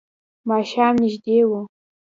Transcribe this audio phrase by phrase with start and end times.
[0.49, 1.51] ماښام نژدې و.